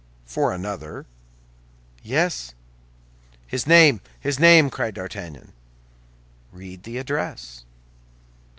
[0.25, 1.05] "For another?"
[2.01, 2.55] "Yes."
[3.45, 5.53] "His name; his name!" cried D'Artagnan.
[6.51, 7.65] "Read the address."